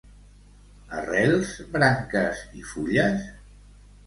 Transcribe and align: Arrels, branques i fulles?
Arrels, 1.01 1.51
branques 1.75 2.43
i 2.63 2.67
fulles? 2.71 3.31